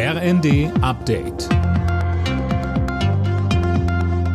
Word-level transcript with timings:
RND 0.00 0.70
Update. 0.80 1.48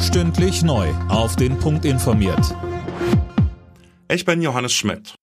Stündlich 0.00 0.62
neu. 0.62 0.88
Auf 1.10 1.36
den 1.36 1.58
Punkt 1.58 1.84
informiert. 1.84 2.56
Ich 4.10 4.24
bin 4.24 4.40
Johannes 4.40 4.72
Schmidt. 4.72 5.16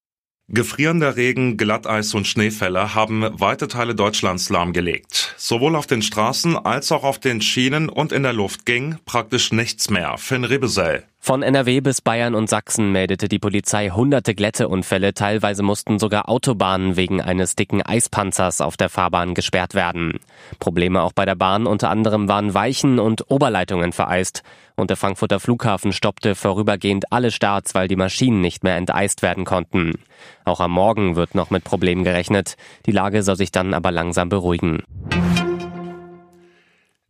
Gefrierender 0.46 1.16
Regen, 1.16 1.56
Glatteis 1.56 2.14
und 2.14 2.28
Schneefälle 2.28 2.94
haben 2.94 3.28
weite 3.40 3.66
Teile 3.66 3.96
Deutschlands 3.96 4.48
lahmgelegt. 4.48 5.34
Sowohl 5.36 5.74
auf 5.74 5.88
den 5.88 6.02
Straßen 6.02 6.56
als 6.56 6.92
auch 6.92 7.02
auf 7.02 7.18
den 7.18 7.40
Schienen 7.40 7.88
und 7.88 8.12
in 8.12 8.22
der 8.22 8.32
Luft 8.32 8.64
ging 8.64 8.96
praktisch 9.06 9.50
nichts 9.50 9.90
mehr. 9.90 10.18
Finn 10.18 10.44
Rebesell. 10.44 11.02
Von 11.20 11.42
NRW 11.42 11.80
bis 11.80 12.00
Bayern 12.00 12.34
und 12.34 12.48
Sachsen 12.48 12.90
meldete 12.90 13.28
die 13.28 13.38
Polizei 13.38 13.90
hunderte 13.90 14.34
Glätteunfälle. 14.34 15.12
Teilweise 15.12 15.62
mussten 15.62 15.98
sogar 15.98 16.28
Autobahnen 16.28 16.96
wegen 16.96 17.20
eines 17.20 17.54
dicken 17.54 17.82
Eispanzers 17.82 18.60
auf 18.60 18.76
der 18.76 18.88
Fahrbahn 18.88 19.34
gesperrt 19.34 19.74
werden. 19.74 20.20
Probleme 20.58 21.02
auch 21.02 21.12
bei 21.12 21.26
der 21.26 21.34
Bahn. 21.34 21.66
Unter 21.66 21.90
anderem 21.90 22.28
waren 22.28 22.54
Weichen 22.54 22.98
und 22.98 23.30
Oberleitungen 23.30 23.92
vereist. 23.92 24.42
Und 24.76 24.90
der 24.90 24.96
Frankfurter 24.96 25.40
Flughafen 25.40 25.92
stoppte 25.92 26.34
vorübergehend 26.34 27.12
alle 27.12 27.30
Starts, 27.30 27.74
weil 27.74 27.88
die 27.88 27.96
Maschinen 27.96 28.40
nicht 28.40 28.62
mehr 28.62 28.76
enteist 28.76 29.20
werden 29.20 29.44
konnten. 29.44 29.98
Auch 30.44 30.60
am 30.60 30.70
Morgen 30.70 31.16
wird 31.16 31.34
noch 31.34 31.50
mit 31.50 31.64
Problemen 31.64 32.04
gerechnet. 32.04 32.56
Die 32.86 32.92
Lage 32.92 33.22
soll 33.22 33.36
sich 33.36 33.50
dann 33.50 33.74
aber 33.74 33.90
langsam 33.90 34.28
beruhigen. 34.28 34.82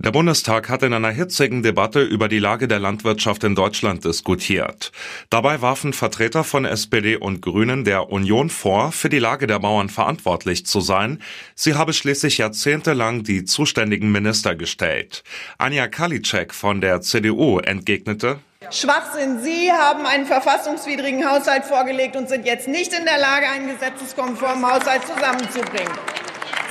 Der 0.01 0.13
Bundestag 0.13 0.69
hat 0.69 0.85
in 0.85 0.93
einer 0.93 1.11
hitzigen 1.11 1.65
Debatte 1.65 2.05
über 2.05 2.29
die 2.29 2.39
Lage 2.39 2.69
der 2.69 2.79
Landwirtschaft 2.79 3.43
in 3.43 3.57
Deutschland 3.57 4.05
diskutiert. 4.05 4.93
Dabei 5.29 5.61
warfen 5.61 5.93
Vertreter 5.93 6.45
von 6.45 6.65
SPD 6.65 7.17
und 7.17 7.43
Grünen 7.43 7.83
der 7.83 8.09
Union 8.09 8.49
vor, 8.49 8.93
für 8.93 9.09
die 9.09 9.19
Lage 9.19 9.49
der 9.49 9.59
Bauern 9.59 9.89
verantwortlich 9.89 10.65
zu 10.67 10.81
sein. 10.81 11.21
Sie 11.57 11.75
habe 11.75 11.93
schließlich 11.93 12.39
jahrzehntelang 12.39 13.25
die 13.25 13.45
zuständigen 13.45 14.13
Minister 14.13 14.55
gestellt. 14.55 15.25
Anja 15.59 15.89
Kalitschek 15.89 16.55
von 16.55 16.81
der 16.81 17.01
CDU 17.01 17.59
entgegnete, 17.59 18.39
Schwachsinn. 18.71 19.41
Sie 19.41 19.73
haben 19.73 20.05
einen 20.05 20.27
verfassungswidrigen 20.27 21.29
Haushalt 21.29 21.65
vorgelegt 21.65 22.17
und 22.17 22.29
sind 22.29 22.45
jetzt 22.45 22.69
nicht 22.69 22.93
in 22.93 23.05
der 23.05 23.19
Lage, 23.19 23.49
einen 23.49 23.69
gesetzeskonformen 23.69 24.65
Haushalt 24.65 25.03
zusammenzubringen. 25.07 25.93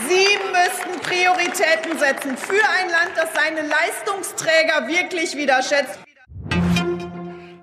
Sie 0.05 0.37
müssen 0.51 1.01
Prioritäten 1.01 1.97
setzen 1.97 2.37
für 2.37 2.53
ein 2.53 2.89
Land, 2.89 3.13
das 3.15 3.29
seine 3.33 3.67
Leistungsträger 3.67 4.87
wirklich 4.87 5.35
wieder 5.35 5.63
schätzt. 5.63 5.99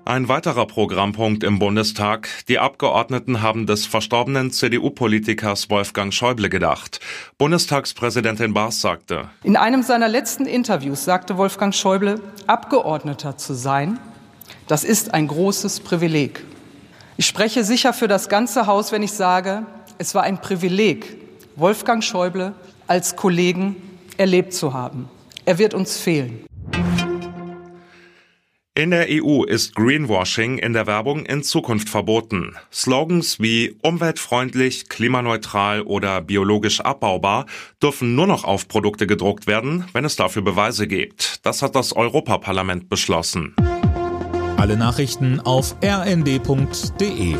Ein 0.07 0.27
weiterer 0.27 0.67
Programmpunkt 0.67 1.43
im 1.43 1.57
Bundestag. 1.57 2.27
Die 2.47 2.59
Abgeordneten 2.59 3.41
haben 3.41 3.65
des 3.65 3.87
verstorbenen 3.87 4.51
CDU-Politikers 4.51 5.69
Wolfgang 5.69 6.13
Schäuble 6.13 6.49
gedacht. 6.49 6.99
Bundestagspräsidentin 7.39 8.53
Baas 8.53 8.81
sagte. 8.81 9.29
In 9.41 9.55
einem 9.55 9.81
seiner 9.81 10.07
letzten 10.07 10.45
Interviews 10.45 11.05
sagte 11.05 11.37
Wolfgang 11.37 11.73
Schäuble, 11.73 12.21
Abgeordneter 12.45 13.37
zu 13.37 13.53
sein, 13.53 13.97
das 14.67 14.83
ist 14.83 15.13
ein 15.13 15.27
großes 15.27 15.79
Privileg. 15.79 16.43
Ich 17.17 17.25
spreche 17.25 17.63
sicher 17.63 17.93
für 17.93 18.07
das 18.07 18.29
ganze 18.29 18.67
Haus, 18.67 18.91
wenn 18.91 19.01
ich 19.01 19.13
sage, 19.13 19.65
es 19.97 20.13
war 20.13 20.23
ein 20.23 20.39
Privileg, 20.39 21.24
Wolfgang 21.55 22.03
Schäuble 22.03 22.53
als 22.87 23.15
Kollegen 23.15 23.77
erlebt 24.17 24.53
zu 24.53 24.73
haben. 24.73 25.09
Er 25.45 25.57
wird 25.57 25.73
uns 25.73 25.97
fehlen. 25.97 26.45
In 28.77 28.91
der 28.91 29.07
EU 29.09 29.43
ist 29.43 29.73
Greenwashing 29.73 30.57
in 30.57 30.73
der 30.73 30.85
Werbung 30.85 31.25
in 31.25 31.43
Zukunft 31.43 31.87
verboten. 31.87 32.57
Slogans 32.73 33.39
wie 33.39 33.77
umweltfreundlich, 33.81 34.89
klimaneutral 34.89 35.81
oder 35.81 36.19
biologisch 36.19 36.81
abbaubar 36.81 37.45
dürfen 37.81 38.15
nur 38.15 38.27
noch 38.27 38.43
auf 38.43 38.67
Produkte 38.67 39.07
gedruckt 39.07 39.47
werden, 39.47 39.85
wenn 39.93 40.03
es 40.03 40.17
dafür 40.17 40.41
Beweise 40.41 40.87
gibt. 40.87 41.45
Das 41.45 41.61
hat 41.61 41.73
das 41.73 41.95
Europaparlament 41.95 42.89
beschlossen. 42.89 43.55
Alle 44.57 44.75
Nachrichten 44.75 45.39
auf 45.39 45.77
rnd.de 45.81 47.37